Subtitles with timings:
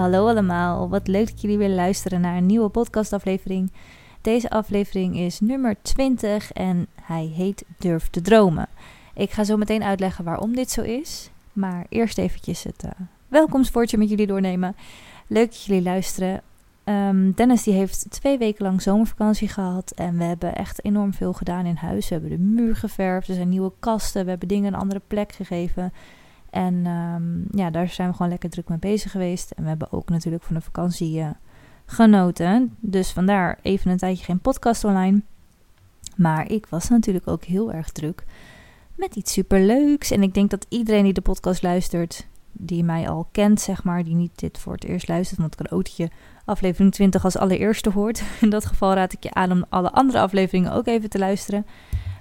[0.00, 3.72] Hallo allemaal, wat leuk dat jullie weer luisteren naar een nieuwe podcastaflevering.
[4.20, 8.68] Deze aflevering is nummer 20 en hij heet Durf te dromen.
[9.14, 12.90] Ik ga zo meteen uitleggen waarom dit zo is, maar eerst eventjes het uh,
[13.28, 14.76] welkomstwoordje met jullie doornemen.
[15.26, 16.42] Leuk dat jullie luisteren.
[16.84, 21.32] Um, Dennis die heeft twee weken lang zomervakantie gehad en we hebben echt enorm veel
[21.32, 22.08] gedaan in huis.
[22.08, 25.32] We hebben de muur geverfd, er zijn nieuwe kasten, we hebben dingen een andere plek
[25.32, 25.92] gegeven.
[26.50, 29.50] En um, ja, daar zijn we gewoon lekker druk mee bezig geweest.
[29.50, 31.30] En we hebben ook natuurlijk van de vakantie uh,
[31.86, 32.76] genoten.
[32.80, 35.22] Dus vandaar even een tijdje geen podcast online.
[36.16, 38.24] Maar ik was natuurlijk ook heel erg druk
[38.94, 40.10] met iets superleuks.
[40.10, 44.04] En ik denk dat iedereen die de podcast luistert, die mij al kent, zeg maar,
[44.04, 46.10] die niet dit voor het eerst luistert, want ik een autootje
[46.44, 48.22] aflevering 20 als allereerste hoort.
[48.40, 51.66] In dat geval raad ik je aan om alle andere afleveringen ook even te luisteren.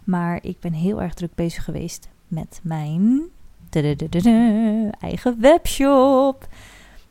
[0.04, 3.30] Maar ik ben heel erg druk bezig geweest met mijn
[5.00, 6.48] eigen webshop.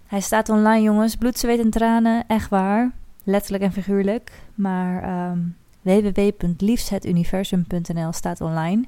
[0.06, 1.16] Hij staat online, jongens.
[1.16, 2.24] Bloed, zweet en tranen.
[2.26, 2.92] Echt waar.
[3.24, 4.32] Letterlijk en figuurlijk.
[4.54, 8.84] Maar um, www.liefshetuniversum.nl staat online.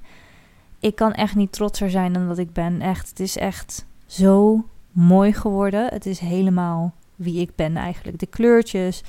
[0.78, 2.80] Ik kan echt niet trotser zijn dan wat ik ben.
[2.80, 5.86] Echt, het is echt zo mooi geworden.
[5.88, 8.18] Het is helemaal wie ik ben eigenlijk.
[8.18, 9.02] De kleurtjes,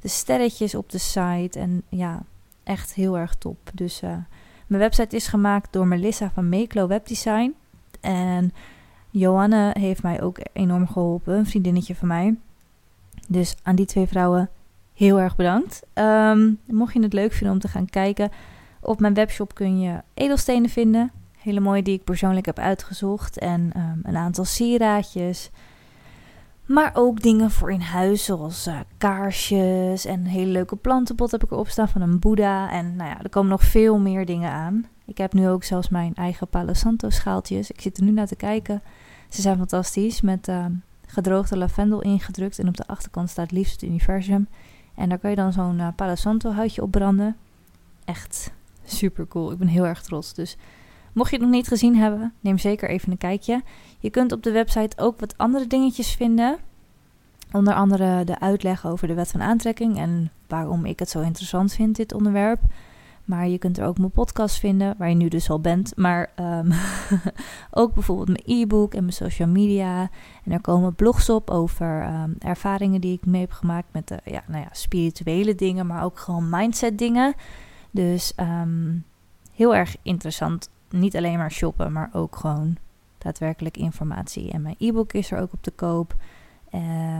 [0.00, 1.58] de sterretjes op de site.
[1.58, 2.22] En ja,
[2.62, 3.70] echt heel erg top.
[3.74, 4.10] Dus uh,
[4.66, 7.54] mijn website is gemaakt door Melissa van Meklo Webdesign.
[8.00, 8.52] En
[9.10, 12.36] Johanne heeft mij ook enorm geholpen, een vriendinnetje van mij.
[13.28, 14.50] Dus aan die twee vrouwen
[14.94, 15.82] heel erg bedankt.
[15.94, 18.30] Um, mocht je het leuk vinden om te gaan kijken,
[18.80, 21.12] op mijn webshop kun je edelstenen vinden.
[21.38, 23.38] Hele mooie die ik persoonlijk heb uitgezocht.
[23.38, 25.50] En um, een aantal sieraadjes.
[26.66, 31.44] Maar ook dingen voor in huis, zoals uh, kaarsjes en een hele leuke plantenpot heb
[31.44, 32.70] ik erop staan van een boeddha.
[32.70, 34.86] En nou ja, er komen nog veel meer dingen aan.
[35.10, 37.70] Ik heb nu ook zelfs mijn eigen Palo Santo schaaltjes.
[37.70, 38.82] Ik zit er nu naar te kijken.
[39.28, 40.66] Ze zijn fantastisch, met uh,
[41.06, 42.58] gedroogde lavendel ingedrukt.
[42.58, 44.48] En op de achterkant staat liefst het universum.
[44.94, 47.36] En daar kan je dan zo'n uh, Palo Santo houtje op branden.
[48.04, 48.52] Echt
[48.84, 49.52] super cool.
[49.52, 50.34] Ik ben heel erg trots.
[50.34, 50.56] Dus
[51.12, 53.62] mocht je het nog niet gezien hebben, neem zeker even een kijkje.
[53.98, 56.58] Je kunt op de website ook wat andere dingetjes vinden.
[57.52, 61.72] Onder andere de uitleg over de wet van aantrekking en waarom ik het zo interessant
[61.72, 62.60] vind, dit onderwerp.
[63.24, 65.96] Maar je kunt er ook mijn podcast vinden, waar je nu dus al bent.
[65.96, 66.72] Maar um,
[67.80, 70.10] ook bijvoorbeeld mijn e-book en mijn social media.
[70.44, 74.18] En er komen blogs op over um, ervaringen die ik mee heb gemaakt met de
[74.24, 77.34] ja, nou ja, spirituele dingen, maar ook gewoon mindset dingen.
[77.90, 79.04] Dus um,
[79.54, 80.70] heel erg interessant.
[80.90, 82.76] Niet alleen maar shoppen, maar ook gewoon
[83.18, 84.50] daadwerkelijk informatie.
[84.50, 86.14] En mijn e-book is er ook op te koop.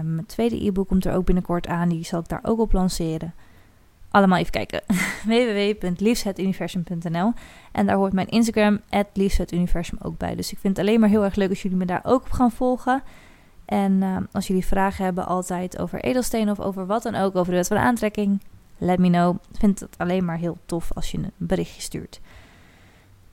[0.03, 1.89] Mijn tweede e-book komt er ook binnenkort aan.
[1.89, 3.35] Die zal ik daar ook op lanceren.
[4.11, 4.83] Allemaal even kijken.
[5.31, 7.33] www.liefshetuniversum.nl
[7.73, 8.81] En daar hoort mijn Instagram,
[9.13, 10.35] liefshetuniversum, ook bij.
[10.35, 12.31] Dus ik vind het alleen maar heel erg leuk als jullie me daar ook op
[12.31, 13.03] gaan volgen.
[13.65, 17.51] En uh, als jullie vragen hebben altijd over edelstenen of over wat dan ook, over
[17.51, 18.43] de wet van de aantrekking,
[18.79, 19.37] let me know.
[19.53, 22.21] Ik vind het alleen maar heel tof als je een berichtje stuurt.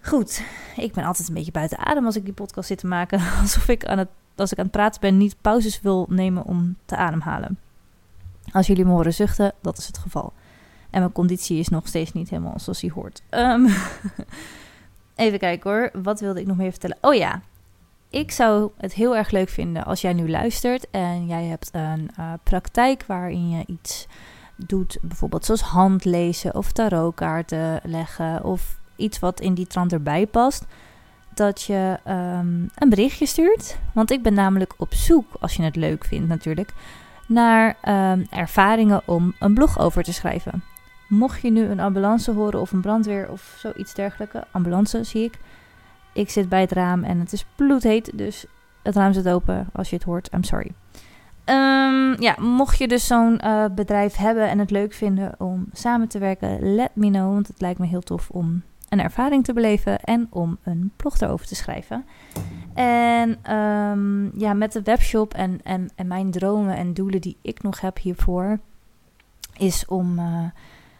[0.02, 0.44] Goed,
[0.76, 3.20] ik ben altijd een beetje buiten adem als ik die podcast zit te maken.
[3.42, 6.78] Alsof ik aan het, als ik aan het praten ben niet pauzes wil nemen om
[6.86, 7.60] te ademhalen.
[8.52, 10.34] Als jullie me horen zuchten, dat is het geval.
[10.98, 13.22] En mijn conditie is nog steeds niet helemaal zoals hij hoort.
[13.30, 13.68] Um,
[15.16, 15.90] even kijken hoor.
[15.94, 16.98] Wat wilde ik nog meer vertellen?
[17.02, 17.42] Oh ja.
[18.10, 22.10] Ik zou het heel erg leuk vinden als jij nu luistert en jij hebt een
[22.20, 24.08] uh, praktijk waarin je iets
[24.56, 30.66] doet, bijvoorbeeld zoals handlezen of tarotkaarten leggen of iets wat in die trant erbij past,
[31.34, 33.78] dat je um, een berichtje stuurt.
[33.94, 36.74] Want ik ben namelijk op zoek, als je het leuk vindt natuurlijk,
[37.28, 40.64] naar um, ervaringen om een blog over te schrijven.
[41.08, 45.40] Mocht je nu een ambulance horen of een brandweer of zoiets dergelijke, ambulance zie ik.
[46.14, 48.46] Ik zit bij het raam en het is bloedheet, dus
[48.84, 49.68] het raam zit open.
[49.74, 50.72] Als je het hoort, I'm sorry.
[51.46, 56.08] Um, ja, mocht je dus zo'n uh, bedrijf hebben en het leuk vinden om samen
[56.08, 57.34] te werken, let me know.
[57.34, 61.20] Want het lijkt me heel tof om een ervaring te beleven en om een blog
[61.20, 62.06] erover te schrijven.
[62.74, 67.64] En um, ja, met de webshop en, en, en mijn dromen en doelen die ik
[67.64, 68.60] nog heb hiervoor,
[69.58, 70.46] is om uh,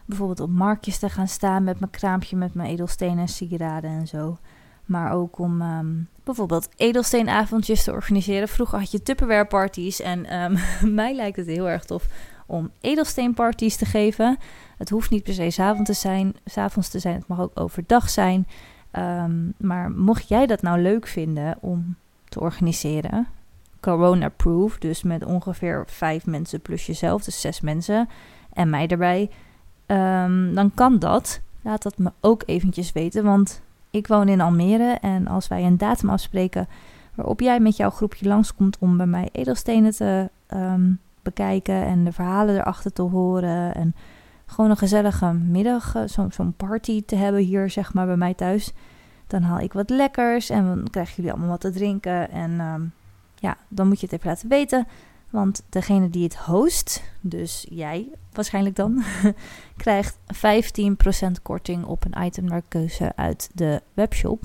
[0.08, 4.08] bijvoorbeeld op marktjes te gaan staan met mijn kraampje, met mijn edelstenen en sieraden en
[4.08, 4.38] zo.
[4.86, 8.48] Maar ook om um, bijvoorbeeld edelsteenavondjes te organiseren.
[8.48, 10.58] Vroeger had je Tupperware parties en um,
[11.02, 12.08] mij lijkt het heel erg tof
[12.46, 14.38] om edelsteenparties te geven.
[14.78, 17.60] Het hoeft niet per se s'avonds te zijn, s avonds te zijn, het mag ook
[17.60, 18.48] overdag zijn.
[18.92, 21.96] Um, maar mocht jij dat nou leuk vinden om
[22.30, 23.28] te organiseren,
[23.80, 28.10] corona-proof, dus met ongeveer vijf mensen plus jezelf, dus zes mensen
[28.54, 29.30] en mij erbij,
[29.88, 31.42] um, dan kan dat.
[31.62, 35.78] Laat dat me ook eventjes weten, want ik woon in Almere en als wij een
[35.78, 36.68] datum afspreken
[37.16, 40.92] waarop jij met jouw groepje langskomt om bij mij edelstenen te ehm,
[41.22, 43.76] bekijken en de verhalen erachter te horen.
[43.76, 43.96] En
[44.46, 48.74] gewoon een gezellige middag, uh, zo'n party te hebben hier, zeg maar, bij mij thuis.
[49.28, 52.32] Dan haal ik wat lekkers en dan krijgen jullie allemaal wat te drinken.
[52.32, 52.82] En ehm,
[53.36, 54.88] ja, dan moet je het even laten weten.
[55.30, 59.04] Want degene die het host, dus jij waarschijnlijk dan,
[59.78, 60.20] krijgt 15%
[61.42, 64.44] korting op een item naar keuze uit de webshop.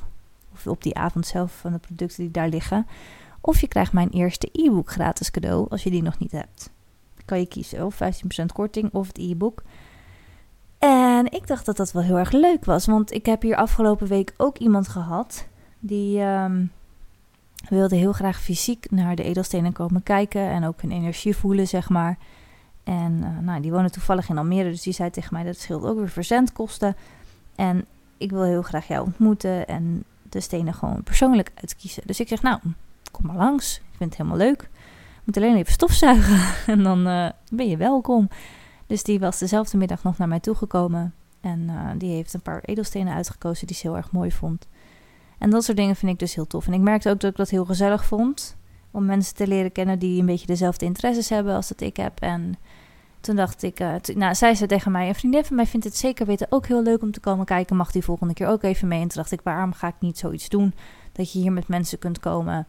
[0.53, 2.87] Of op die avond zelf van de producten die daar liggen.
[3.41, 6.71] Of je krijgt mijn eerste e-book gratis cadeau als je die nog niet hebt.
[7.25, 7.99] Kan je kiezen of
[8.43, 9.63] 15% korting of het e-book.
[10.79, 12.87] En ik dacht dat dat wel heel erg leuk was.
[12.87, 15.47] Want ik heb hier afgelopen week ook iemand gehad.
[15.79, 16.73] Die um,
[17.69, 20.51] wilde heel graag fysiek naar de edelstenen komen kijken.
[20.51, 22.19] En ook hun energie voelen, zeg maar.
[22.85, 24.71] En uh, nou, die wonen toevallig in Almere.
[24.71, 26.97] Dus die zei tegen mij dat scheelt ook weer verzendkosten.
[27.55, 27.85] En
[28.17, 29.67] ik wil heel graag jou ontmoeten.
[29.67, 32.03] En de stenen gewoon persoonlijk uitkiezen.
[32.07, 32.59] Dus ik zeg, nou,
[33.11, 33.77] kom maar langs.
[33.77, 34.63] Ik vind het helemaal leuk.
[34.63, 36.41] Ik moet alleen even stofzuigen.
[36.75, 38.29] en dan uh, ben je welkom.
[38.87, 41.15] Dus die was dezelfde middag nog naar mij toegekomen.
[41.41, 44.67] En uh, die heeft een paar edelstenen uitgekozen die ze heel erg mooi vond.
[45.43, 46.67] En dat soort dingen vind ik dus heel tof.
[46.67, 48.57] En ik merkte ook dat ik dat heel gezellig vond.
[48.91, 52.21] Om mensen te leren kennen die een beetje dezelfde interesses hebben als dat ik heb.
[52.21, 52.55] En
[53.21, 55.97] toen dacht ik, uh, nou, zij zei tegen mij, een vriendin van mij vindt het
[55.97, 57.77] zeker weten ook heel leuk om te komen kijken.
[57.77, 59.01] Mag die volgende keer ook even mee?
[59.01, 60.75] En toen dacht ik, waarom ga ik niet zoiets doen?
[61.13, 62.67] Dat je hier met mensen kunt komen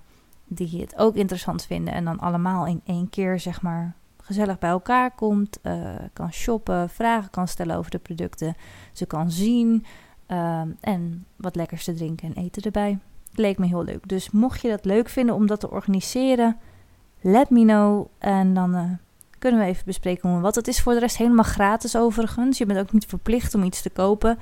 [0.48, 1.94] die het ook interessant vinden.
[1.94, 6.90] En dan allemaal in één keer, zeg maar, gezellig bij elkaar komt, uh, kan shoppen,
[6.90, 8.56] vragen kan stellen over de producten,
[8.92, 9.86] ze kan zien
[10.34, 13.00] uh, en wat lekkers te drinken en eten erbij.
[13.34, 14.08] Leek me heel leuk.
[14.08, 16.58] Dus mocht je dat leuk vinden om dat te organiseren,
[17.22, 18.92] let me know en dan uh,
[19.40, 20.56] kunnen we even bespreken hoe wat.
[20.56, 22.58] Het is voor de rest helemaal gratis overigens.
[22.58, 24.38] Je bent ook niet verplicht om iets te kopen.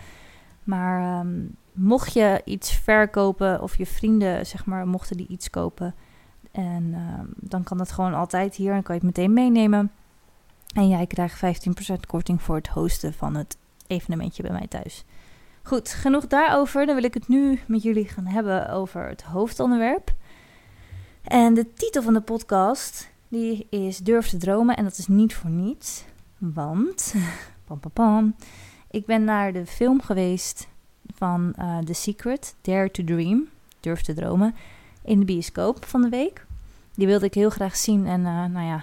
[0.63, 5.95] Maar um, mocht je iets verkopen of je vrienden, zeg maar, mochten die iets kopen,
[6.51, 9.91] en uh, dan kan dat gewoon altijd hier en kan je het meteen meenemen.
[10.73, 13.57] En jij krijgt 15% korting voor het hosten van het
[13.87, 15.05] evenementje bij mij thuis.
[15.63, 16.85] Goed, genoeg daarover.
[16.85, 20.13] Dan wil ik het nu met jullie gaan hebben over het hoofdonderwerp.
[21.23, 24.75] En de titel van de podcast die is Durf te dromen.
[24.75, 26.03] En dat is niet voor niets.
[26.37, 27.13] Want,
[27.65, 28.35] pam, pam, pam,
[28.89, 30.67] ik ben naar de film geweest
[31.15, 33.47] van uh, The Secret, Dare to Dream,
[33.79, 34.55] Durf te dromen
[35.03, 36.45] in de bioscoop van de week.
[36.95, 38.07] Die wilde ik heel graag zien.
[38.07, 38.77] En uh, nou ja,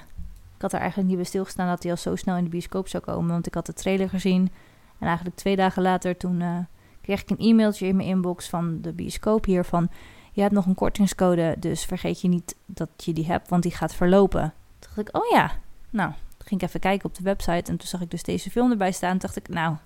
[0.57, 2.89] ik had er eigenlijk niet bij stilgestaan dat hij al zo snel in de bioscoop
[2.89, 3.31] zou komen.
[3.31, 4.51] Want ik had de trailer gezien.
[4.99, 6.59] En eigenlijk twee dagen later toen uh,
[7.00, 9.89] kreeg ik een e-mailtje in mijn inbox van de bioscoop hier van...
[10.33, 13.73] Je hebt nog een kortingscode, dus vergeet je niet dat je die hebt, want die
[13.73, 14.55] gaat verlopen.
[14.79, 15.53] Toen dacht ik, oh ja.
[15.91, 16.12] Nou,
[16.49, 18.93] ging ik even kijken op de website en toen zag ik dus deze film erbij
[18.93, 19.11] staan.
[19.11, 19.77] Toen dacht ik, nou,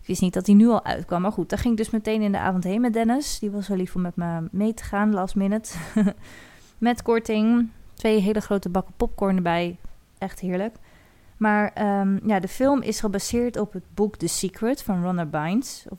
[0.00, 1.22] ik wist niet dat die nu al uitkwam.
[1.22, 3.38] Maar goed, daar ging ik dus meteen in de avond heen met Dennis.
[3.38, 5.72] Die was wel lief om met me mee te gaan, last minute.
[6.78, 7.70] met korting.
[7.94, 9.78] Twee hele grote bakken popcorn erbij.
[10.18, 10.76] Echt heerlijk.
[11.42, 15.86] Maar um, ja, de film is gebaseerd op het boek The Secret van Rhonda Bynes.
[15.88, 15.98] Of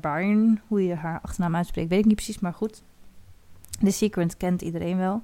[0.00, 2.82] Byrne, hoe je haar achternaam uitspreekt, weet ik niet precies, maar goed.
[3.82, 5.22] The Secret kent iedereen wel.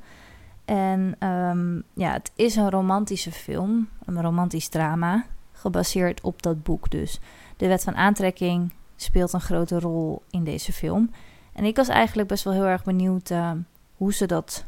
[0.65, 6.91] En um, ja, het is een romantische film, een romantisch drama, gebaseerd op dat boek
[6.91, 7.21] dus.
[7.57, 11.11] De wet van aantrekking speelt een grote rol in deze film.
[11.53, 13.53] En ik was eigenlijk best wel heel erg benieuwd uh,
[13.97, 14.65] hoe, ze dat,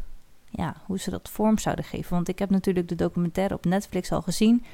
[0.50, 2.14] ja, hoe ze dat vorm zouden geven.
[2.14, 4.64] Want ik heb natuurlijk de documentaire op Netflix al gezien.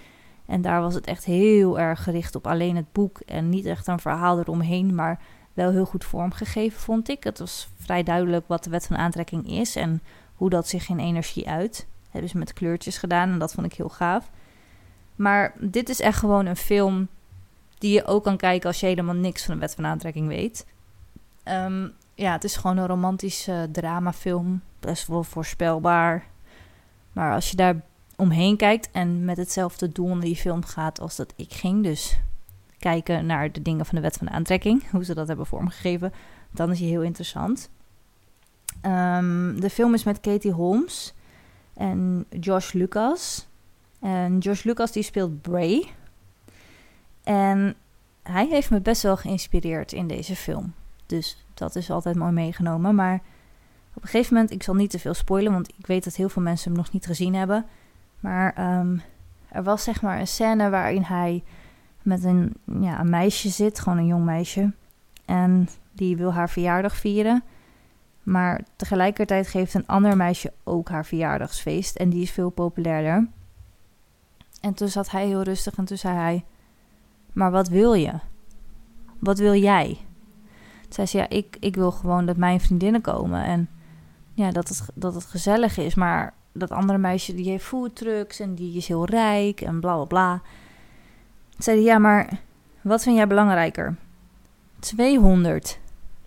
[0.48, 3.20] En daar was het echt heel erg gericht op alleen het boek.
[3.20, 5.20] En niet echt een verhaal eromheen, maar
[5.52, 7.24] wel heel goed vormgegeven, vond ik.
[7.24, 10.02] Het was vrij duidelijk wat de wet van aantrekking is en
[10.34, 11.86] hoe dat zich in energie uit.
[12.10, 14.30] Hebben ze met kleurtjes gedaan en dat vond ik heel gaaf.
[15.16, 17.08] Maar dit is echt gewoon een film
[17.78, 20.66] die je ook kan kijken als je helemaal niks van de wet van aantrekking weet.
[21.44, 24.62] Um, ja, het is gewoon een romantische dramafilm.
[24.80, 26.26] Best wel voorspelbaar.
[27.12, 27.82] Maar als je daar
[28.18, 32.18] omheen kijkt en met hetzelfde doel naar die film gaat als dat ik ging, dus
[32.78, 36.12] kijken naar de dingen van de wet van de aantrekking, hoe ze dat hebben vormgegeven,
[36.50, 37.70] dan is hij heel interessant.
[38.82, 41.14] Um, de film is met Katie Holmes
[41.74, 43.46] en Josh Lucas.
[44.00, 45.88] En Josh Lucas die speelt Bray.
[47.24, 47.74] En
[48.22, 50.74] hij heeft me best wel geïnspireerd in deze film.
[51.06, 52.94] Dus dat is altijd mooi meegenomen.
[52.94, 53.20] Maar
[53.94, 56.28] op een gegeven moment, ik zal niet te veel spoilen, want ik weet dat heel
[56.28, 57.66] veel mensen hem nog niet gezien hebben.
[58.20, 59.02] Maar um,
[59.48, 61.44] er was zeg maar een scène waarin hij
[62.02, 64.72] met een, ja, een meisje zit, gewoon een jong meisje.
[65.24, 67.42] En die wil haar verjaardag vieren.
[68.22, 71.96] Maar tegelijkertijd geeft een ander meisje ook haar verjaardagsfeest.
[71.96, 73.28] En die is veel populairder.
[74.60, 76.44] En toen zat hij heel rustig en toen zei hij:
[77.32, 78.12] Maar wat wil je?
[79.18, 79.98] Wat wil jij?
[80.82, 83.44] Toen zei ze: Ja, ik, ik wil gewoon dat mijn vriendinnen komen.
[83.44, 83.68] En
[84.34, 85.94] ja, dat, het, dat het gezellig is.
[85.94, 90.04] Maar dat andere meisje die heeft foodtrucks en die is heel rijk en bla bla
[90.04, 90.42] bla.
[91.58, 92.40] Zei ja, maar
[92.80, 93.96] wat vind jij belangrijker?
[94.78, 95.78] 200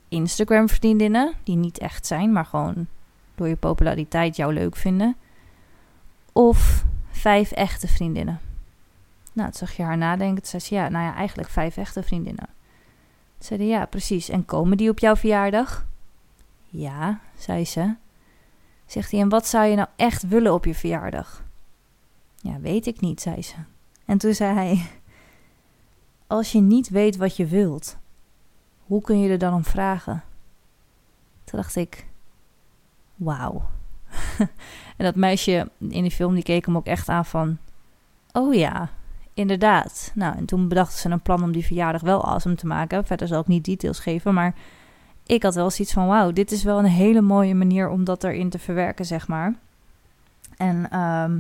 [0.07, 2.87] Instagram-vriendinnen, die niet echt zijn, maar gewoon
[3.35, 5.15] door je populariteit jou leuk vinden.
[6.31, 8.39] Of vijf echte vriendinnen.
[9.33, 10.41] Nou, toen zag je haar nadenken.
[10.41, 12.45] Toen zei ze, ja, nou ja, eigenlijk vijf echte vriendinnen.
[13.37, 14.29] Toen zei ja, precies.
[14.29, 15.85] En komen die op jouw verjaardag?
[16.67, 17.95] Ja, zei ze.
[18.91, 21.43] Zegt hij, en wat zou je nou echt willen op je verjaardag?
[22.35, 23.55] Ja, weet ik niet, zei ze.
[24.05, 24.85] En toen zei hij,
[26.27, 27.97] als je niet weet wat je wilt,
[28.85, 30.23] hoe kun je er dan om vragen?
[31.43, 32.07] Toen dacht ik,
[33.15, 33.69] wauw.
[34.97, 37.57] en dat meisje in die film, die keek hem ook echt aan van,
[38.31, 38.89] oh ja,
[39.33, 40.11] inderdaad.
[40.15, 43.05] Nou, en toen bedachten ze een plan om die verjaardag wel awesome te maken.
[43.05, 44.55] Verder zal ik niet details geven, maar
[45.25, 48.23] ik had wel zoiets van, wauw, dit is wel een hele mooie manier om dat
[48.23, 49.55] erin te verwerken, zeg maar.
[50.57, 51.39] En ehm,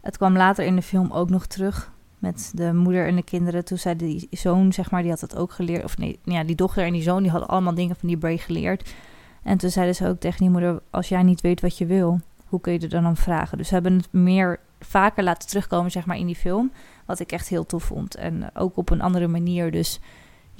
[0.00, 3.64] het kwam later in de film ook nog terug met de moeder en de kinderen.
[3.64, 5.84] Toen zei die zoon, zeg maar, die had het ook geleerd.
[5.84, 8.38] Of nee, ja, die dochter en die zoon, die hadden allemaal dingen van die Bray
[8.38, 8.94] geleerd.
[9.42, 12.20] En toen zeiden ze ook tegen die moeder, als jij niet weet wat je wil,
[12.46, 13.58] hoe kun je er dan om vragen?
[13.58, 16.72] Dus ze hebben het meer vaker laten terugkomen, zeg maar, in die film.
[17.04, 18.14] Wat ik echt heel tof vond.
[18.14, 19.70] En ook op een andere manier.
[19.70, 20.00] Dus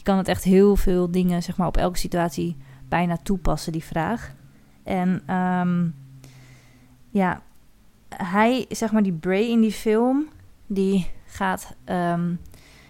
[0.05, 2.57] kan het echt heel veel dingen, zeg maar, op elke situatie
[2.89, 4.35] bijna toepassen, die vraag.
[4.83, 5.89] En ehm,
[7.11, 7.43] ja,
[8.09, 10.29] hij, zeg maar, die Bray in die film,
[10.67, 12.41] die gaat, um,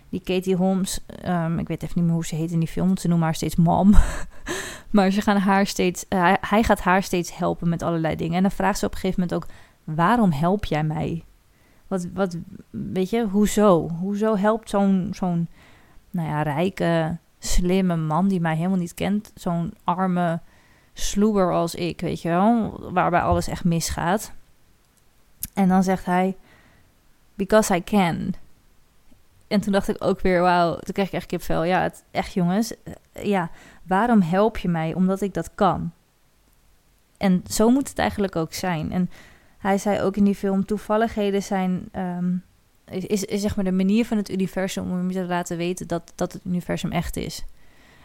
[0.09, 2.97] die Katie Holmes, um, ik weet even niet meer hoe ze heet in die film,
[2.97, 3.95] ze noemen haar steeds mom.
[4.91, 8.37] maar ze gaan haar steeds, uh, hij gaat haar steeds helpen met allerlei dingen.
[8.37, 9.51] En dan vraagt ze op een gegeven moment ook,
[9.85, 11.25] waarom help jij mij?
[11.87, 12.37] Wat, wat
[12.71, 13.89] weet je, hoezo?
[13.89, 15.49] Hoezo helpt zo'n, zo'n,
[16.15, 20.41] nou ja, rijke, slimme man die mij helemaal niet kent, zo'n arme
[20.93, 24.33] sloeber als ik, weet je wel, waarbij alles echt misgaat.
[25.55, 26.37] En dan zegt hij,
[27.35, 28.35] because I can.
[29.49, 31.65] En toen dacht ik ook weer, wauw, toen kreeg ik echt kipvel.
[31.65, 33.51] Ja, het, echt jongens, eh, ja,
[33.83, 34.95] waarom help je mij?
[34.95, 35.93] Omdat ik dat kan.
[37.17, 38.93] En zo moet het eigenlijk ook zijn.
[38.93, 39.11] En
[39.59, 42.43] hij zei ook in die film, toevalligheden zijn, um,
[42.91, 46.13] is, is, zeg maar de manier van het universum om je te laten weten dat,
[46.15, 47.45] dat het universum echt is.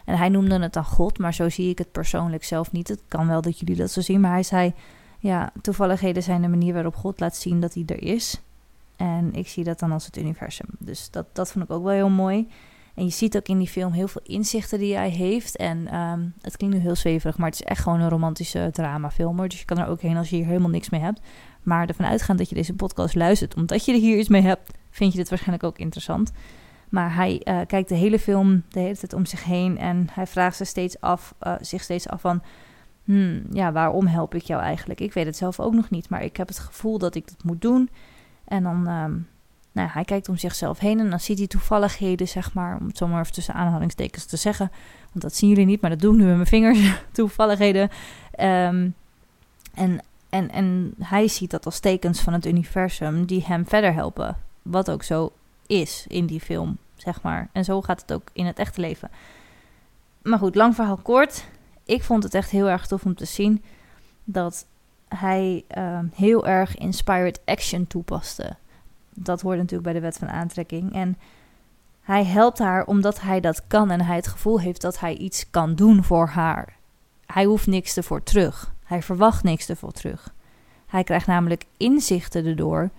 [0.04, 2.88] En hij noemde het dan God, maar zo zie ik het persoonlijk zelf niet.
[2.88, 4.72] Het kan wel dat jullie dat zo zien, maar hij zei,
[5.18, 8.40] ja, toevalligheden zijn de manier waarop God laat zien dat hij er is.
[8.96, 10.66] En ik zie dat dan als het universum.
[10.78, 12.48] Dus dat, dat vond ik ook wel heel mooi.
[12.94, 15.56] En je ziet ook in die film heel veel inzichten die hij heeft.
[15.56, 19.48] En um, het klinkt nu heel zweverig, maar het is echt gewoon een romantische dramafilm.
[19.48, 21.20] Dus je kan er ook heen als je hier helemaal niks mee hebt.
[21.62, 24.70] Maar ervan uitgaand dat je deze podcast luistert, omdat je er hier iets mee hebt,
[24.90, 26.32] vind je dit waarschijnlijk ook interessant.
[26.88, 30.26] Maar hij uh, kijkt de hele film de hele tijd om zich heen en hij
[30.26, 32.42] vraagt zich steeds af, uh, zich steeds af van,
[33.04, 35.00] hmm, ja, waarom help ik jou eigenlijk?
[35.00, 37.44] Ik weet het zelf ook nog niet, maar ik heb het gevoel dat ik dat
[37.44, 37.90] moet doen.
[38.44, 39.28] En dan, um,
[39.72, 42.96] nou, hij kijkt om zichzelf heen en dan ziet hij toevalligheden, zeg maar, om het
[42.96, 44.70] zomaar even tussen aanhalingstekens te zeggen.
[45.10, 47.02] Want dat zien jullie niet, maar dat doe ik nu met mijn vingers.
[47.12, 47.90] toevalligheden.
[48.40, 48.94] Um,
[49.74, 50.00] en,
[50.30, 54.36] en, en hij ziet dat als tekens van het universum die hem verder helpen.
[54.62, 55.32] Wat ook zo
[55.66, 57.48] is in die film, zeg maar.
[57.52, 59.10] En zo gaat het ook in het echte leven.
[60.22, 61.44] Maar goed, lang verhaal kort.
[61.84, 63.62] Ik vond het echt heel erg tof om te zien
[64.24, 64.66] dat
[65.08, 68.56] hij uh, heel erg inspired action toepaste.
[69.14, 70.94] Dat hoort natuurlijk bij de wet van aantrekking.
[70.94, 71.18] En
[72.00, 75.50] hij helpt haar omdat hij dat kan en hij het gevoel heeft dat hij iets
[75.50, 76.76] kan doen voor haar.
[77.26, 78.72] Hij hoeft niks ervoor terug.
[78.90, 80.34] Hij verwacht niks ervoor terug.
[80.86, 82.90] Hij krijgt namelijk inzichten erdoor,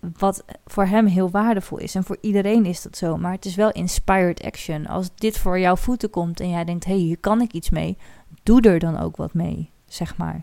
[0.00, 1.94] wat voor hem heel waardevol is.
[1.94, 4.86] En voor iedereen is dat zo, maar het is wel inspired action.
[4.86, 7.70] Als dit voor jouw voeten komt en jij denkt, hé, hey, hier kan ik iets
[7.70, 7.96] mee,
[8.42, 10.42] doe er dan ook wat mee, zeg maar.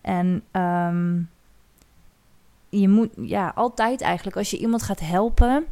[0.00, 1.30] En um,
[2.68, 5.64] je moet, ja, altijd eigenlijk, als je iemand gaat helpen,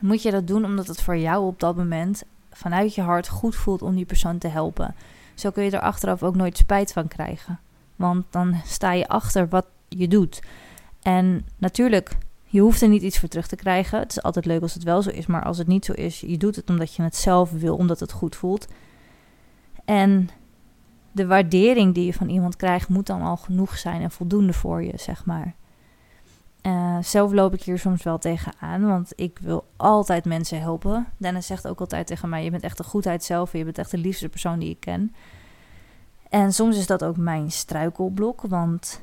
[0.00, 3.56] moet je dat doen omdat het voor jou op dat moment vanuit je hart goed
[3.56, 4.94] voelt om die persoon te helpen.
[5.34, 7.60] Zo kun je er achteraf ook nooit spijt van krijgen.
[7.96, 10.42] Want dan sta je achter wat je doet.
[11.02, 13.98] En natuurlijk, je hoeft er niet iets voor terug te krijgen.
[13.98, 16.20] Het is altijd leuk als het wel zo is, maar als het niet zo is,
[16.20, 18.66] je doet het omdat je het zelf wil, omdat het goed voelt.
[19.84, 20.28] En
[21.12, 24.82] de waardering die je van iemand krijgt, moet dan al genoeg zijn en voldoende voor
[24.82, 25.54] je, zeg maar.
[26.62, 31.06] Uh, zelf loop ik hier soms wel tegenaan, want ik wil altijd mensen helpen.
[31.16, 33.90] Dennis zegt ook altijd tegen mij: Je bent echt de goedheid zelf, je bent echt
[33.90, 35.14] de liefste persoon die ik ken.
[36.28, 39.00] En soms is dat ook mijn struikelblok, want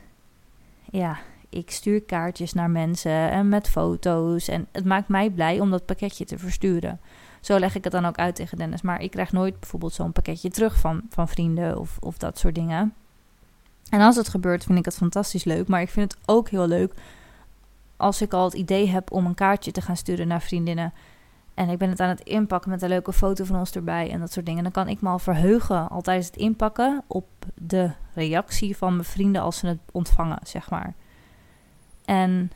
[0.90, 1.18] ja,
[1.50, 4.48] ik stuur kaartjes naar mensen en met foto's.
[4.48, 7.00] En het maakt mij blij om dat pakketje te versturen.
[7.42, 8.82] Zo leg ik het dan ook uit tegen Dennis.
[8.82, 12.56] Maar ik krijg nooit bijvoorbeeld zo'n pakketje terug van, van vrienden of, of dat soort
[12.56, 12.94] dingen.
[13.90, 15.68] En als het gebeurt, vind ik het fantastisch leuk.
[15.68, 16.94] Maar ik vind het ook heel leuk
[18.00, 20.94] als ik al het idee heb om een kaartje te gaan sturen naar vriendinnen.
[21.54, 24.20] En ik ben het aan het inpakken met een leuke foto van ons erbij en
[24.20, 24.64] dat soort dingen.
[24.64, 29.06] Dan kan ik me al verheugen, al tijdens het inpakken, op de reactie van mijn
[29.06, 30.94] vrienden als ze het ontvangen, zeg maar.
[32.06, 32.52] En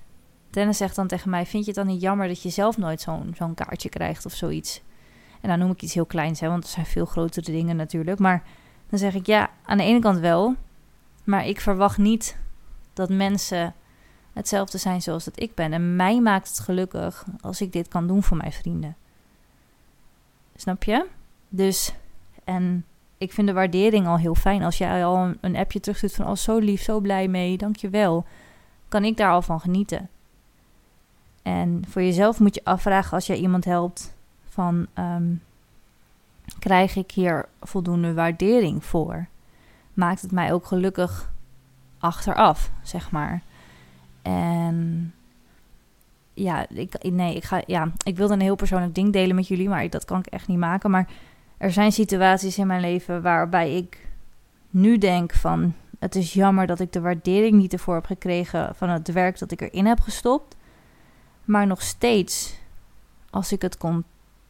[0.50, 3.02] Dennis zegt dan tegen mij: Vind je het dan niet jammer dat je zelf nooit
[3.02, 4.82] zo'n zo'n kaartje krijgt of zoiets?
[5.42, 8.20] En dan noem ik iets heel kleins, hè, want er zijn veel grotere dingen natuurlijk.
[8.20, 8.44] Maar
[8.90, 10.56] dan zeg ik ja, aan de ene kant wel.
[11.24, 12.38] Maar ik verwacht niet
[12.94, 13.74] dat mensen
[14.34, 15.74] hetzelfde zijn zoals dat ik ben.
[15.74, 18.96] En mij maakt het gelukkig als ik dit kan doen voor mijn vrienden.
[20.56, 21.06] Snap je?
[21.50, 21.94] Dus,
[22.44, 22.86] en
[23.18, 24.64] ik vind de waardering al heel fijn.
[24.64, 28.26] Als jij al een, appje terugstuurt van, oh zo lief, zo blij mee, dankjewel.
[28.88, 30.10] Kan ik daar al van genieten.
[31.42, 34.16] En voor jezelf moet je afvragen als jij iemand helpt
[34.50, 35.34] van, ehm,
[36.60, 39.28] krijg ik hier voldoende waardering voor?
[39.94, 41.32] Maakt het mij ook gelukkig
[41.98, 43.42] achteraf, zeg maar.
[44.24, 45.14] En
[46.34, 49.70] ja, ik, nee, ik, ga, ja, ik wilde een heel persoonlijk ding delen met jullie,
[49.70, 50.92] maar dat kan ik echt niet maken.
[50.92, 51.10] Maar
[51.58, 54.08] er zijn situaties in mijn leven waarbij ik
[54.70, 55.74] nu denk van...
[56.00, 59.52] het is jammer dat ik de waardering niet ervoor heb gekregen van het werk dat
[59.52, 60.56] ik erin heb gestopt.
[61.46, 62.60] Maar nog steeds,
[63.30, 64.04] als ik het kon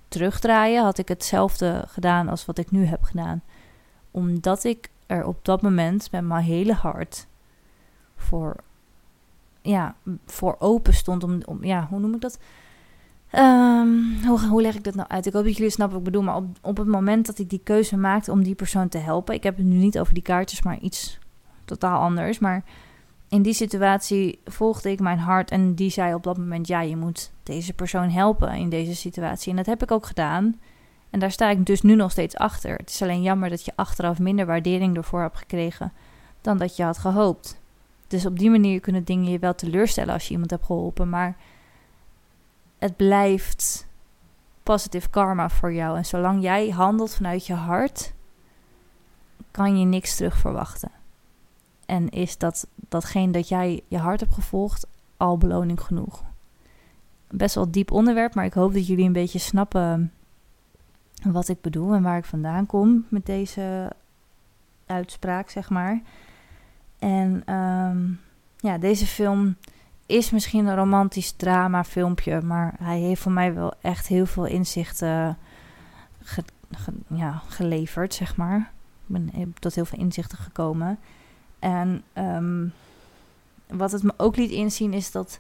[0.08, 3.42] terugdraaien, had ik hetzelfde gedaan als wat ik nu heb gedaan.
[4.12, 7.27] Omdat ik er op dat moment met mijn hele hart
[8.15, 8.56] voor
[9.63, 11.24] ja, voor open stond.
[11.24, 12.39] Om, om, ja, hoe noem ik dat?
[13.36, 15.25] Um, hoe, hoe leg ik dat nou uit?
[15.25, 16.27] Ik hoop dat jullie snappen wat ik bedoel.
[16.27, 19.36] Maar op, op het moment dat ik die keuze maakte om die persoon te helpen.
[19.36, 21.20] Ik heb het nu niet over die kaartjes, maar iets
[21.65, 22.39] totaal anders.
[22.39, 22.63] Maar
[23.29, 25.51] in die situatie volgde ik mijn hart.
[25.51, 29.50] En die zei op dat moment: Ja, je moet deze persoon helpen in deze situatie.
[29.50, 30.60] En dat heb ik ook gedaan.
[31.10, 32.75] En daar sta ik dus nu nog steeds achter.
[32.75, 35.94] Het is alleen jammer dat je achteraf minder waardering ervoor hebt gekregen
[36.42, 37.61] dan dat je had gehoopt.
[38.13, 41.09] Dus op die manier kunnen dingen je wel teleurstellen als je iemand hebt geholpen.
[41.09, 41.35] Maar
[42.77, 43.87] het blijft
[44.63, 45.97] positive karma voor jou.
[45.97, 48.13] En zolang jij handelt vanuit je hart,
[49.51, 50.91] kan je niks terug verwachten.
[51.85, 56.23] En is dat datgene dat jij je hart hebt gevolgd al beloning genoeg?
[57.29, 60.13] Best wel diep onderwerp, maar ik hoop dat jullie een beetje snappen
[61.23, 63.91] wat ik bedoel en waar ik vandaan kom met deze
[64.85, 66.01] uitspraak, zeg maar.
[67.03, 68.01] En ehm,
[68.57, 69.55] ja, deze film
[70.05, 74.46] is misschien een romantisch drama filmpje, maar hij heeft voor mij wel echt heel veel
[74.46, 75.37] inzichten
[77.07, 78.72] ja, geleverd, zeg maar.
[79.07, 81.00] Ik ben tot heel veel inzichten gekomen.
[81.59, 82.68] En ehm,
[83.68, 85.39] wat het me ook liet inzien is dat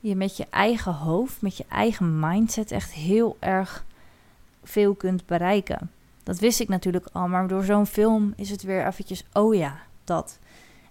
[0.00, 3.84] je met je eigen hoofd, met je eigen mindset echt heel erg
[4.64, 5.90] veel kunt bereiken.
[6.22, 9.78] Dat wist ik natuurlijk al, maar door zo'n film is het weer eventjes, oh ja,
[10.04, 10.38] dat.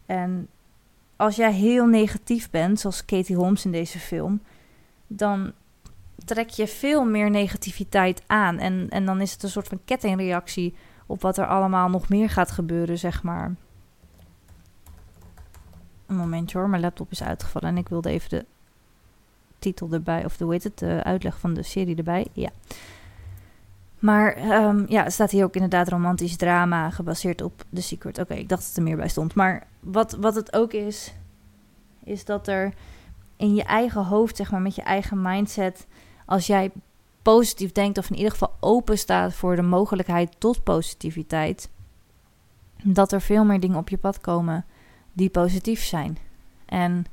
[0.08, 0.48] En
[1.16, 4.42] als jij heel negatief bent, zoals Katie Holmes in deze film,
[5.08, 5.52] dan
[6.26, 8.58] trek je veel meer negativiteit aan.
[8.58, 12.30] En, en dan is het een soort van kettingreactie op wat er allemaal nog meer
[12.30, 13.56] gaat gebeuren, zeg maar.
[16.06, 18.46] Een momentje hoor, mijn laptop is uitgevallen en ik wilde even de
[19.60, 22.28] titel erbij, of hoe heet het, de uitleg van de serie erbij.
[22.34, 22.50] Ja.
[24.00, 28.20] Maar um, ja, het staat hier ook inderdaad romantisch drama gebaseerd op The Secret.
[28.20, 29.36] Oké, ik dacht dat er meer bij stond.
[29.36, 31.14] Maar wat, wat het ook is,
[32.04, 32.74] is dat er
[33.36, 35.88] in je eigen hoofd, zeg maar, met je eigen mindset,
[36.26, 36.72] als jij
[37.22, 41.70] positief denkt of in ieder geval open staat voor de mogelijkheid tot positiviteit,
[42.84, 44.66] dat er veel meer dingen op je pad komen
[45.14, 46.18] die positief zijn.
[46.66, 47.06] En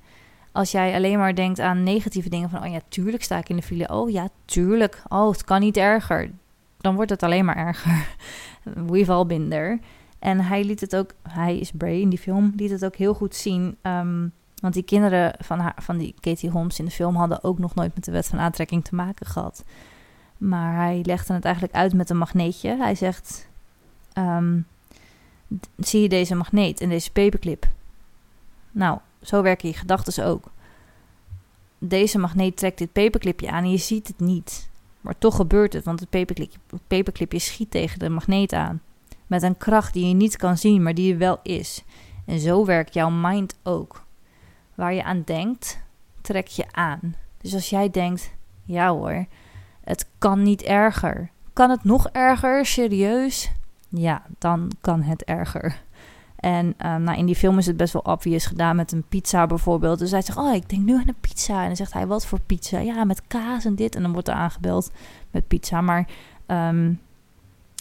[0.53, 3.57] als jij alleen maar denkt aan negatieve dingen van, oh ja, tuurlijk sta ik in
[3.57, 3.89] de file.
[3.89, 5.03] Oh ja, tuurlijk.
[5.09, 6.31] Oh, het kan niet erger
[6.85, 8.07] dan wordt het alleen maar erger.
[8.93, 9.79] We've all been there.
[10.19, 13.15] En hij liet het ook, hij is Bray in die film, liet het ook heel
[13.15, 13.77] goed zien.
[13.83, 17.59] Um, want die kinderen van, haar, van die Katie Holmes in de film hadden ook
[17.59, 19.65] nog nooit met de wet van aantrekking te maken gehad.
[20.39, 22.77] Maar hij legde het eigenlijk uit met een magneetje.
[22.77, 23.49] Hij zegt:
[24.19, 24.67] um,
[25.77, 27.67] Zie je deze magneet en deze paperclip?
[28.71, 30.51] Nou, zo werken je gedachten ook.
[31.79, 34.73] Deze magneet trekt dit paperclipje aan en je ziet het niet.
[35.05, 36.27] Maar toch gebeurt het, want het
[36.87, 38.83] paperclipje schiet tegen de magneet aan.
[39.27, 41.85] Met een kracht die je niet kan zien, maar die er wel is.
[42.27, 44.05] En zo werkt jouw mind ook.
[44.75, 45.79] Waar je aan denkt,
[46.21, 47.15] trek je aan.
[47.39, 48.33] Dus als jij denkt,
[48.65, 49.27] ja hoor,
[49.81, 51.31] het kan niet erger.
[51.53, 52.67] Kan het nog erger?
[52.67, 53.53] Serieus?
[53.89, 55.83] Ja, dan kan het erger.
[56.45, 59.47] En um, nou, in die film is het best wel obvious gedaan met een pizza
[59.47, 59.99] bijvoorbeeld.
[59.99, 61.61] Dus hij zegt, oh, ik denk nu aan een pizza.
[61.61, 62.79] En dan zegt hij, wat voor pizza?
[62.79, 63.95] Ja, met kaas en dit.
[63.95, 64.91] En dan wordt er aangebeld
[65.31, 65.81] met pizza.
[65.81, 66.07] Maar
[66.47, 67.01] um,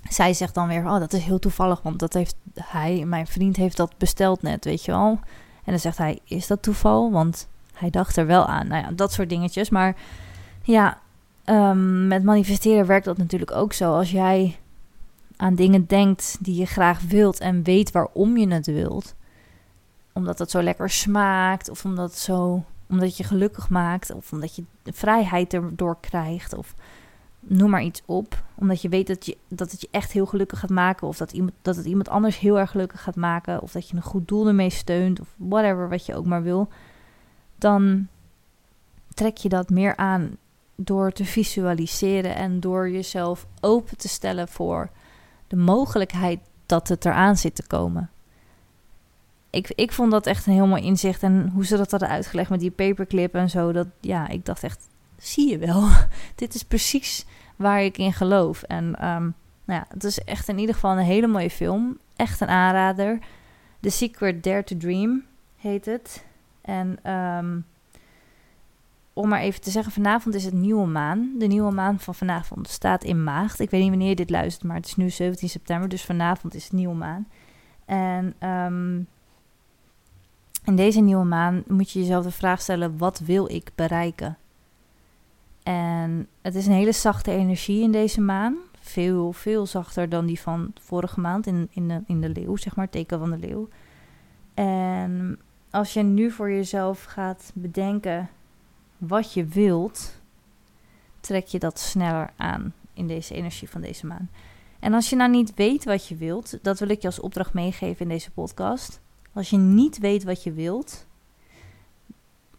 [0.10, 3.56] zij zegt dan weer, oh, dat is heel toevallig, want dat heeft hij, mijn vriend
[3.56, 5.20] heeft dat besteld net, weet je wel.
[5.64, 7.12] En dan zegt hij, is dat toeval?
[7.12, 8.68] Want hij dacht er wel aan.
[8.68, 9.70] Nou ja, dat soort dingetjes.
[9.70, 9.96] Maar
[10.62, 10.98] ja,
[11.46, 13.96] um, met manifesteren werkt dat natuurlijk ook zo.
[13.96, 14.58] Als jij
[15.36, 19.16] aan dingen denkt die je graag wilt en weet waarom je het wilt,
[20.14, 24.56] omdat het zo lekker smaakt, of omdat het zo omdat je gelukkig maakt, of omdat
[24.56, 26.76] je vrijheid erdoor krijgt, of
[27.40, 28.44] noem maar iets op.
[28.56, 31.08] Omdat je weet dat, je, dat het je echt heel gelukkig gaat maken.
[31.08, 33.62] Of dat, iemand, dat het iemand anders heel erg gelukkig gaat maken.
[33.62, 35.20] Of dat je een goed doel ermee steunt.
[35.20, 36.68] Of whatever wat je ook maar wil.
[37.56, 38.08] Dan
[39.14, 40.38] trek je dat meer aan
[40.76, 44.90] door te visualiseren en door jezelf open te stellen voor
[45.48, 48.10] de mogelijkheid dat het eraan zit te komen.
[49.50, 51.24] Ik, ik vond dat echt een heel mooi inzicht.
[51.24, 53.72] En hoe ze dat hadden uitgelegd met die paperclip en zo.
[53.72, 55.88] Dat ja, ik dacht echt, zie je wel.
[56.36, 57.26] Dit is precies
[57.56, 58.64] waar ik in geloof.
[58.64, 59.34] En um,
[59.66, 61.98] nou ja, het is echt in ieder geval een hele mooie film.
[62.16, 63.20] Echt een aanrader.
[63.80, 65.24] The Secret Dare to Dream
[65.58, 66.26] heet het.
[66.62, 67.66] En um,
[69.14, 71.32] om maar even te zeggen, vanavond is het nieuwe maan.
[71.38, 73.60] De nieuwe maan van vanavond staat in maagd.
[73.60, 75.90] Ik weet niet wanneer je dit luistert, maar het is nu 17 september.
[75.90, 77.28] Dus vanavond is het nieuwe maan.
[77.86, 79.08] En um,
[80.66, 84.38] in deze nieuwe maan moet je jezelf de vraag stellen: wat wil ik bereiken?
[85.64, 88.56] En het is een hele zachte energie in deze maan.
[88.80, 92.76] Veel, veel zachter dan die van vorige maand in, in, de, in de leeuw, zeg
[92.76, 93.68] maar, teken van de leeuw.
[94.54, 98.30] En als je nu voor jezelf gaat bedenken
[99.08, 100.22] wat je wilt,
[101.20, 104.30] trek je dat sneller aan in deze energie van deze maan.
[104.80, 107.54] En als je nou niet weet wat je wilt, dat wil ik je als opdracht
[107.54, 109.02] meegeven in deze podcast.
[109.34, 111.08] Als je niet weet wat je wilt,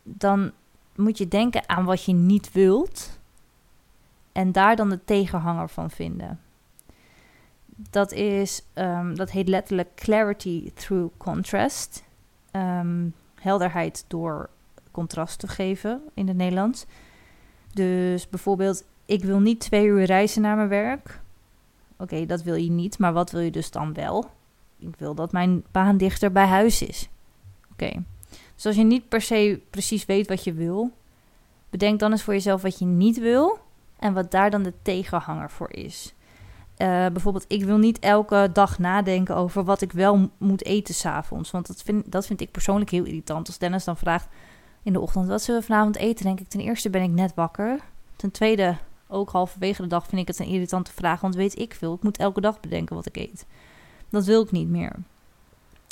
[0.02, 0.52] dan
[0.96, 3.18] moet je denken aan wat je niet wilt
[4.32, 6.40] en daar dan de tegenhanger van vinden.
[7.90, 12.04] Dat, is, um, dat heet letterlijk clarity through contrast.
[12.52, 14.50] Um, helderheid door
[14.94, 16.86] contrast te geven in het Nederlands.
[17.72, 21.20] Dus bijvoorbeeld, ik wil niet twee uur reizen naar mijn werk.
[21.96, 24.30] Oké, dat wil je niet, maar wat wil je dus dan wel?
[24.78, 27.08] Ik wil dat mijn baan dichter bij huis is.
[27.72, 28.02] Oké.
[28.54, 30.90] Dus als je niet per se precies weet wat je wil,
[31.70, 33.58] bedenk dan eens voor jezelf wat je niet wil
[33.98, 36.14] en wat daar dan de tegenhanger voor is.
[36.78, 41.50] Uh, bijvoorbeeld, ik wil niet elke dag nadenken over wat ik wel moet eten s'avonds.
[41.50, 43.46] Want dat vind, dat vind ik persoonlijk heel irritant.
[43.46, 44.28] Als Dennis dan vraagt
[44.84, 46.24] in de ochtend, wat zullen we vanavond eten?
[46.24, 47.80] Denk ik, ten eerste ben ik net wakker.
[48.16, 51.20] Ten tweede, ook halverwege de dag vind ik het een irritante vraag.
[51.20, 53.46] Want weet ik veel, ik moet elke dag bedenken wat ik eet.
[54.08, 54.92] Dat wil ik niet meer.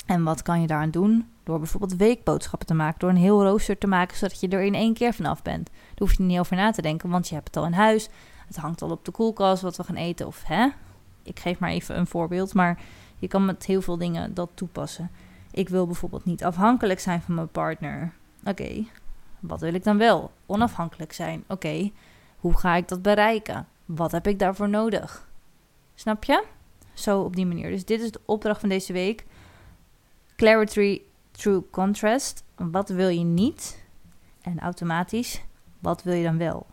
[0.05, 1.29] En wat kan je daaraan doen?
[1.43, 2.99] Door bijvoorbeeld weekboodschappen te maken.
[2.99, 5.65] Door een heel rooster te maken, zodat je er in één keer vanaf bent.
[5.65, 8.09] Daar hoef je niet over na te denken, want je hebt het al in huis.
[8.47, 10.27] Het hangt al op de koelkast wat we gaan eten.
[10.27, 10.67] Of hè?
[11.23, 12.53] Ik geef maar even een voorbeeld.
[12.53, 12.79] Maar
[13.19, 15.11] je kan met heel veel dingen dat toepassen.
[15.51, 18.13] Ik wil bijvoorbeeld niet afhankelijk zijn van mijn partner.
[18.45, 18.85] Oké,
[19.39, 20.31] wat wil ik dan wel?
[20.45, 21.43] Onafhankelijk zijn.
[21.47, 21.91] Oké,
[22.37, 23.67] hoe ga ik dat bereiken?
[23.85, 25.27] Wat heb ik daarvoor nodig?
[25.95, 26.43] Snap je?
[26.93, 27.69] Zo op die manier.
[27.69, 29.25] Dus dit is de opdracht van deze week.
[30.35, 31.01] Clarity
[31.31, 32.43] through contrast.
[32.55, 33.83] Wat wil je niet?
[34.41, 35.43] En automatisch,
[35.79, 36.65] wat wil je dan wel?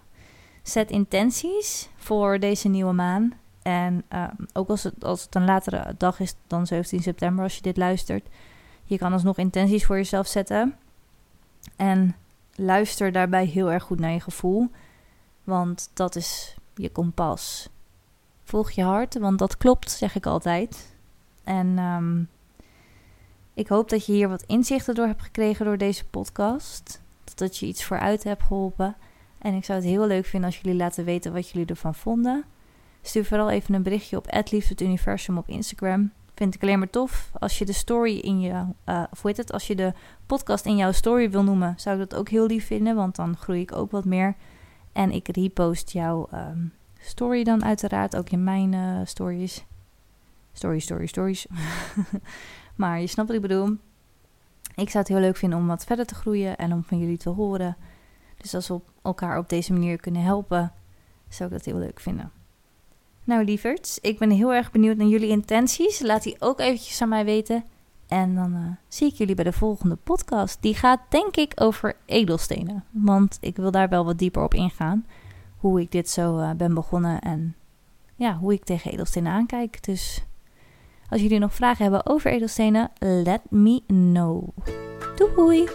[0.63, 3.33] Zet intenties voor deze nieuwe maan.
[3.63, 7.55] En ehm, ook als het, als het een latere dag is dan 17 september, als
[7.55, 8.29] je dit luistert.
[8.85, 10.77] Je kan alsnog intenties voor jezelf zetten.
[11.77, 12.17] En
[12.55, 14.71] luister daarbij heel erg goed naar je gevoel.
[15.45, 17.69] Want dat is je kompas.
[18.45, 20.95] Volg je hart, want dat klopt, zeg ik altijd.
[21.45, 22.29] En um,
[23.55, 27.03] ik hoop dat je hier wat inzichten door hebt gekregen door deze podcast.
[27.35, 28.97] Dat je iets vooruit hebt geholpen.
[29.39, 32.45] En ik zou het heel leuk vinden als jullie laten weten wat jullie ervan vonden.
[33.03, 36.13] Stuur vooral even een berichtje op het universum op Instagram.
[36.41, 37.31] Vind ik alleen maar tof.
[37.39, 39.93] Als je de story in je, uh, of hoe heet het, als je de
[40.27, 43.37] podcast in jouw story wil noemen, zou ik dat ook heel lief vinden, want dan
[43.37, 44.37] groei ik ook wat meer.
[44.93, 49.65] En ik repost jouw um, story dan uiteraard ook in mijn stories.
[50.53, 51.47] Story, story, stories.
[52.81, 53.77] Maar je snapt wat ik bedoel.
[54.75, 57.19] Ik zou het heel leuk vinden om wat verder te groeien en om van jullie
[57.19, 57.77] te horen.
[58.37, 60.73] Dus als we elkaar op deze manier kunnen helpen,
[61.29, 62.40] zou ik dat heel leuk vinden.
[63.31, 66.01] Nou, lieverds, ik ben heel erg benieuwd naar jullie intenties.
[66.01, 67.65] Laat die ook eventjes aan mij weten.
[68.09, 70.63] En dan uh, zie ik jullie bij de volgende podcast.
[70.63, 72.85] Die gaat denk ik over edelstenen.
[72.91, 75.07] Want ik wil daar wel wat dieper op ingaan.
[75.57, 77.55] Hoe ik dit zo uh, ben begonnen en
[78.17, 79.85] ja, hoe ik tegen edelstenen aankijk.
[79.85, 80.25] Dus
[81.09, 84.49] als jullie nog vragen hebben over edelstenen, let me know.
[85.17, 85.69] Doei!